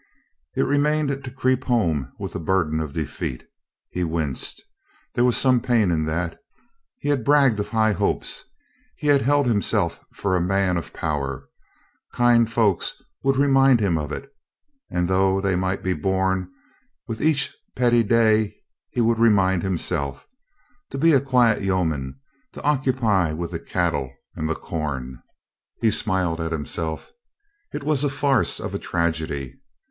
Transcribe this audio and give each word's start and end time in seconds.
It 0.55 0.63
remained 0.63 1.09
to 1.09 1.29
creep 1.31 1.65
home 1.65 2.11
with 2.17 2.33
the 2.33 2.39
burden 2.39 2.79
of 2.79 2.91
de 2.93 3.05
feat. 3.05 3.43
He 3.91 4.03
winced.... 4.03 4.63
There 5.13 5.23
was 5.23 5.37
some 5.37 5.61
pain 5.61 5.91
in 5.91 6.05
that. 6.05 6.39
He 6.97 7.09
had 7.09 7.23
bragged 7.23 7.59
of 7.59 7.69
high 7.69 7.91
hopes; 7.91 8.45
he 8.95 9.05
had 9.05 9.21
held 9.21 9.45
himself 9.45 10.03
for 10.11 10.35
a 10.35 10.41
man 10.41 10.75
of 10.75 10.91
power. 10.91 11.47
Kind 12.13 12.51
folks 12.51 12.99
would 13.21 13.35
remind 13.37 13.79
him 13.79 13.95
of 13.99 14.11
it, 14.11 14.27
and 14.89 15.07
though 15.07 15.39
they 15.39 15.55
might 15.55 15.83
be 15.83 15.93
borne, 15.93 16.51
with 17.07 17.21
each 17.21 17.55
petty 17.75 18.01
day 18.01 18.55
he 18.89 19.01
would 19.01 19.19
remind 19.19 19.61
himself. 19.61 20.25
To 20.89 20.97
36o 20.97 20.99
COLONEL 20.99 20.99
GREATHEART 20.99 21.01
be 21.03 21.13
a 21.13 21.29
quiet 21.29 21.61
yeoman, 21.61 22.19
to 22.53 22.63
occupy 22.63 23.33
with 23.33 23.51
the 23.51 23.59
cattle 23.59 24.11
and 24.35 24.49
the 24.49 24.55
com... 24.55 25.21
he 25.79 25.91
smiled 25.91 26.41
at 26.41 26.51
himself... 26.51 27.11
It 27.71 27.83
was 27.83 28.03
a 28.03 28.09
farce 28.09 28.59
of 28.59 28.73
a 28.73 28.79
tragedy. 28.79 29.59